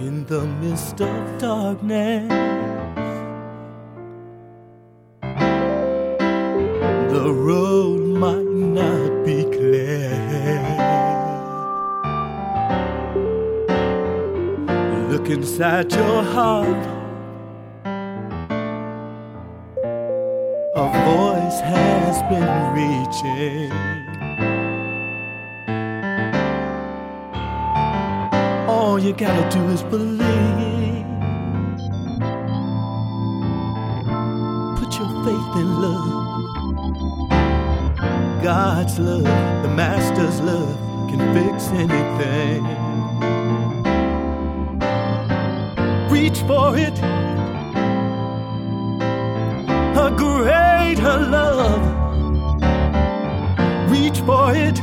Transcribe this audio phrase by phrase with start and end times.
[0.00, 2.28] in the midst of darkness.
[7.12, 8.46] The road might
[8.78, 10.10] not be clear.
[15.10, 16.86] Look inside your heart.
[20.76, 23.87] A voice has been reaching.
[29.08, 31.06] you gotta do is believe.
[34.78, 36.12] Put your faith in love.
[38.42, 40.76] God's love, the Master's love,
[41.08, 42.64] can fix anything.
[46.10, 46.98] Reach for it.
[49.96, 51.82] A greater love.
[53.90, 54.78] Reach for it.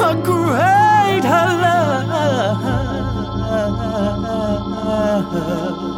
[0.00, 0.77] A greater
[1.24, 1.46] her
[5.24, 5.97] love.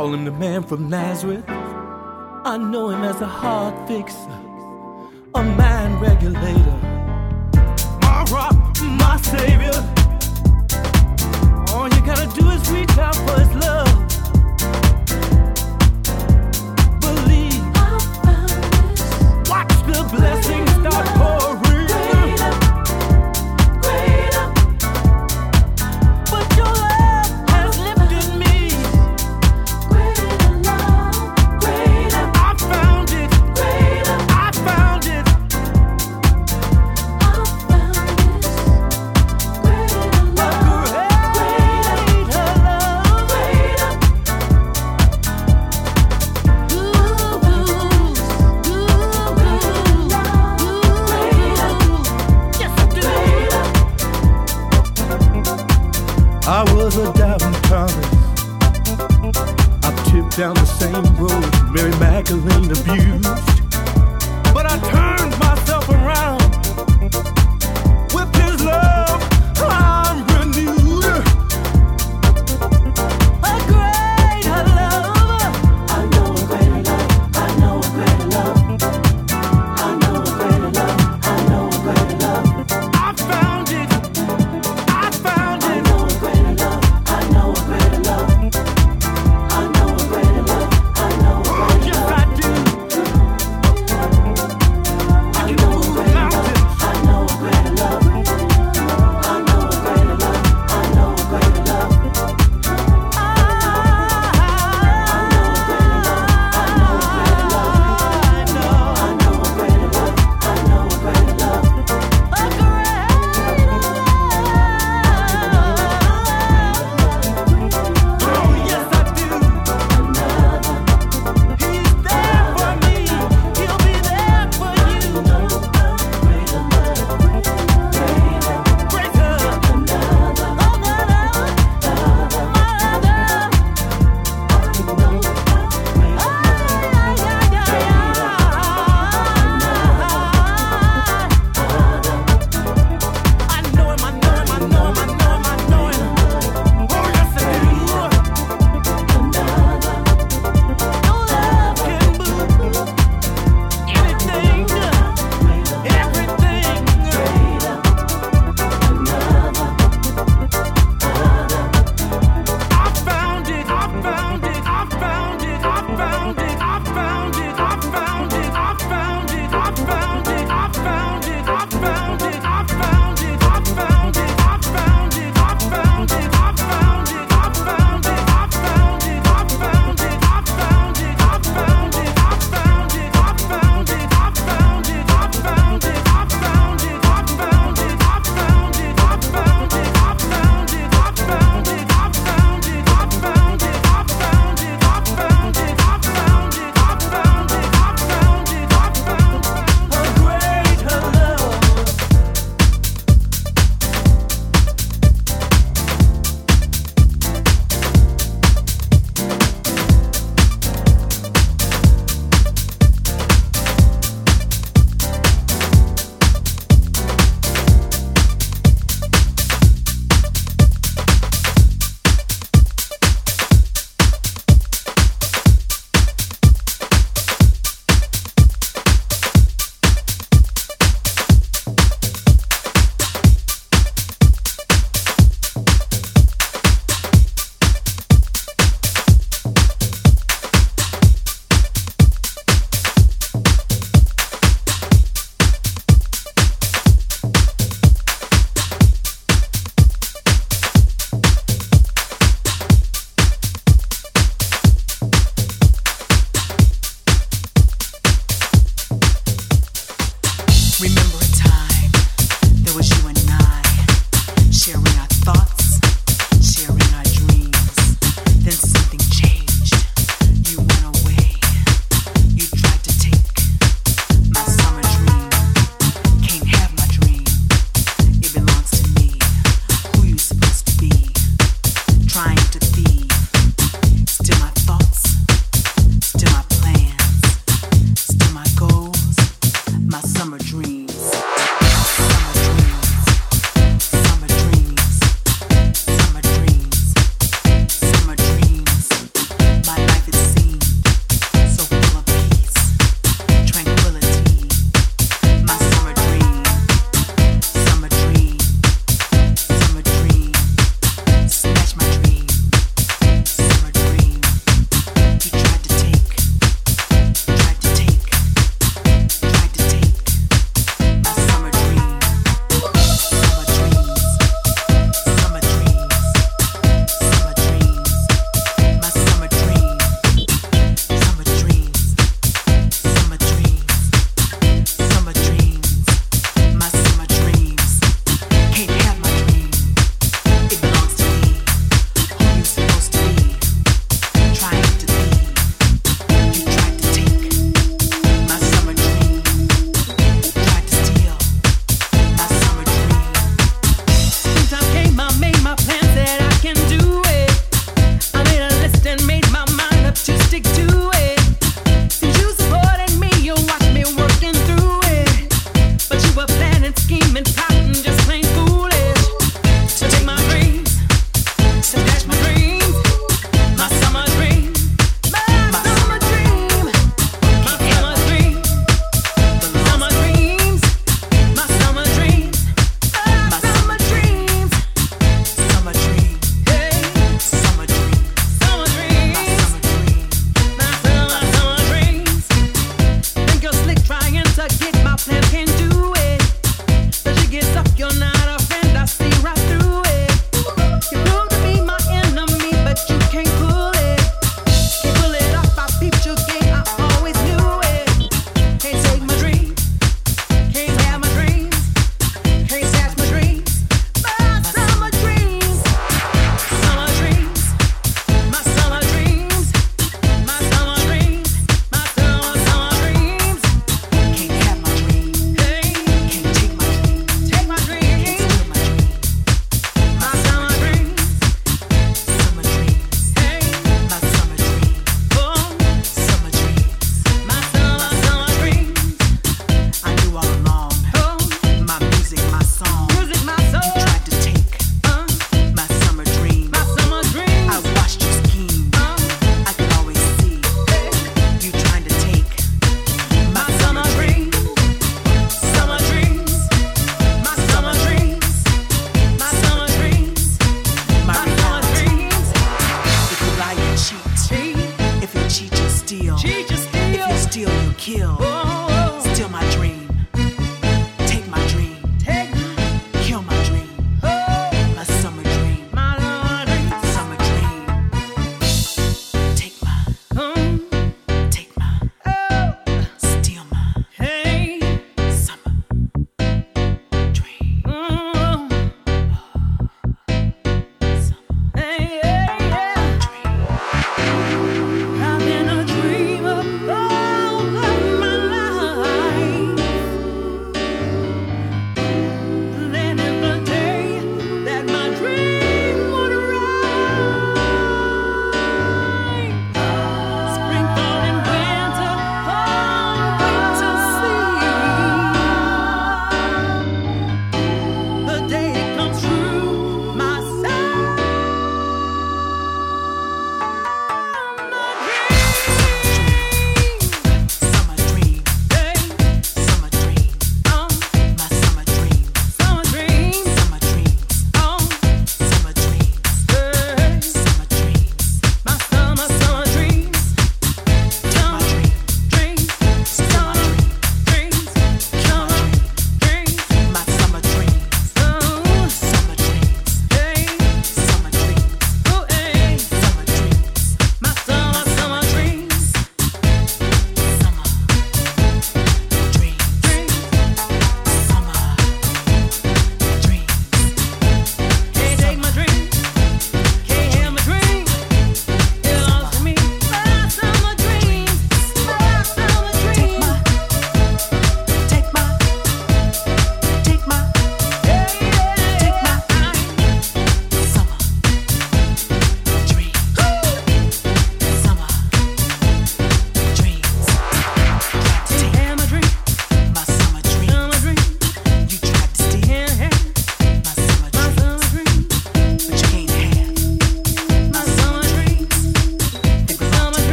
[0.00, 1.44] call him the man from Nazareth.
[1.46, 4.39] I know him as a heart fixer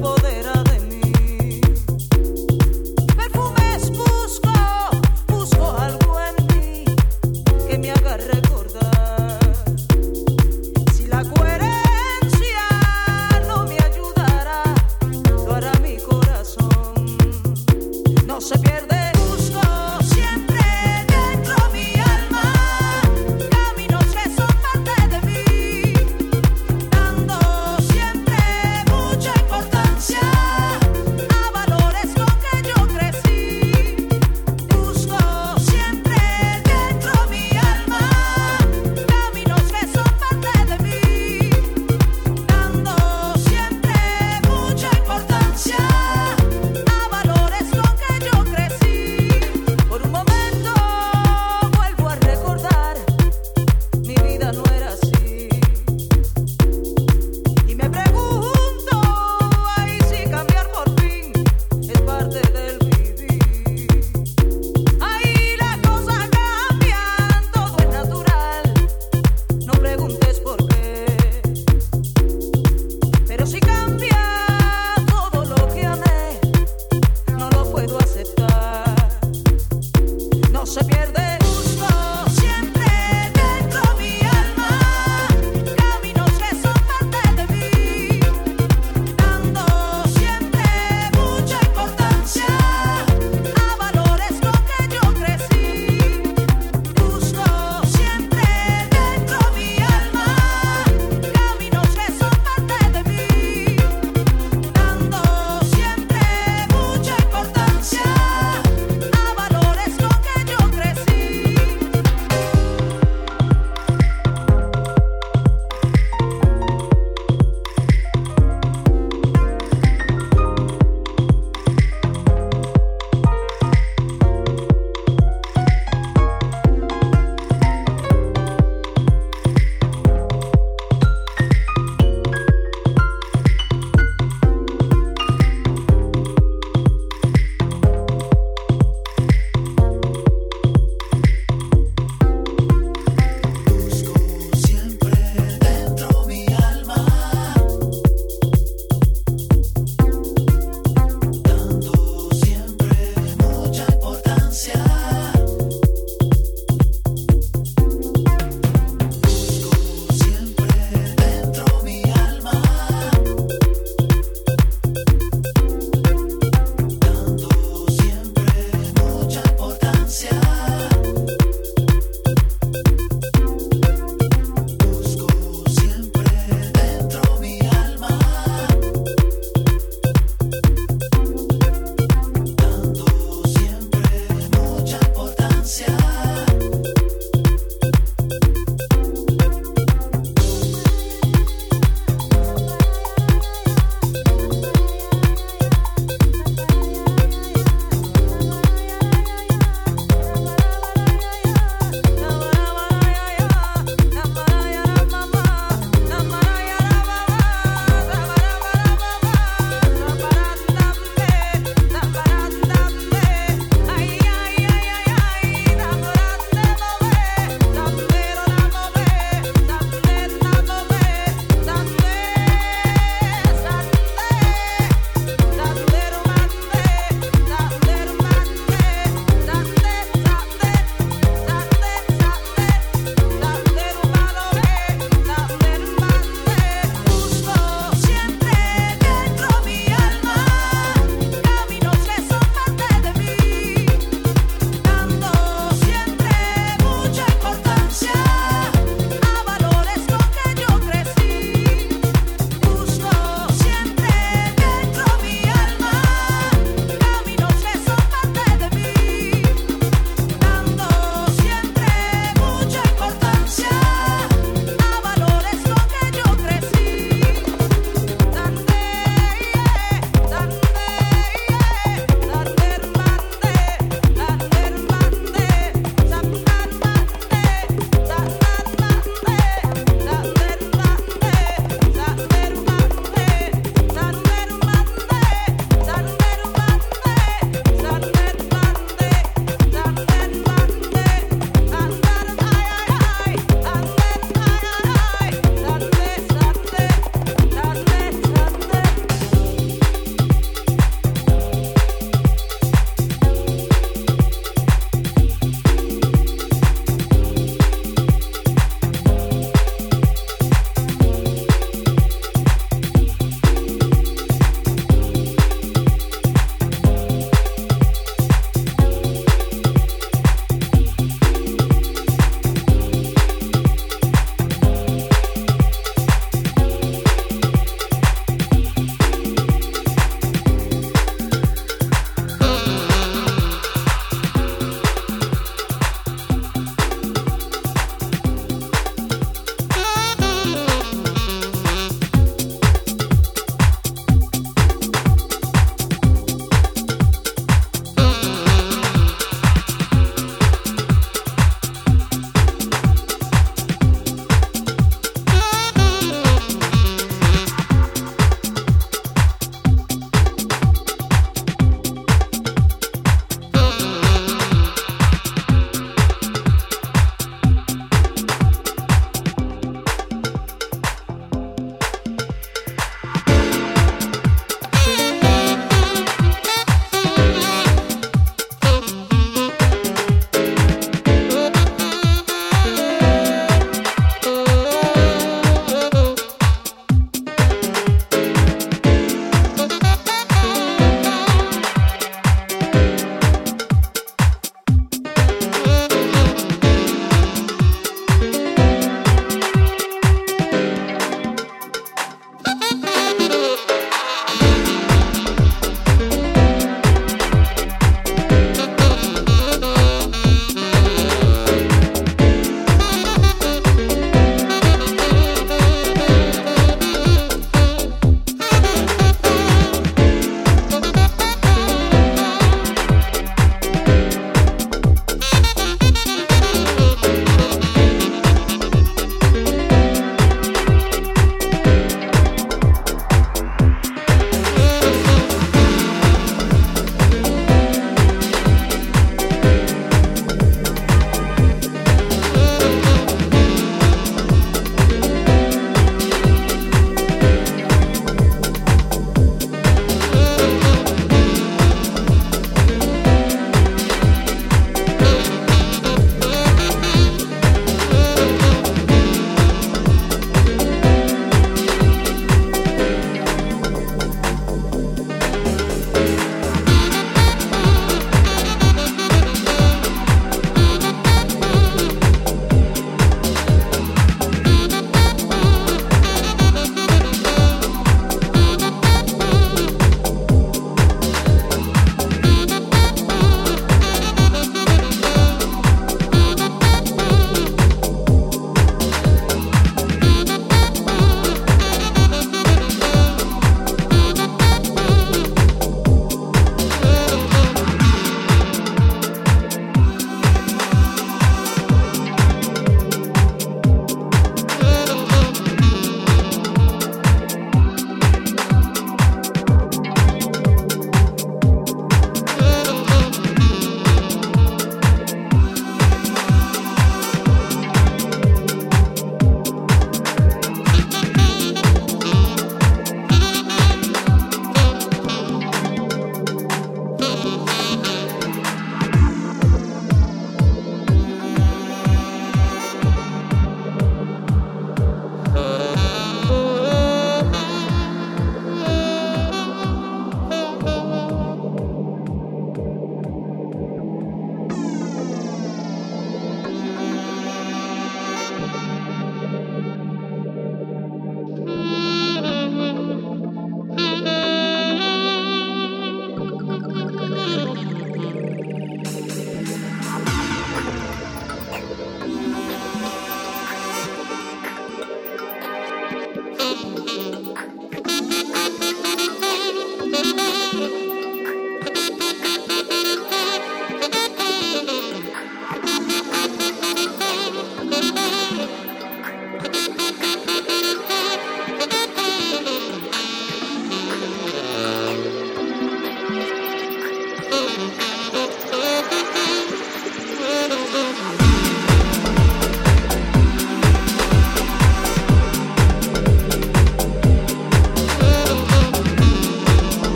[0.00, 0.33] poder.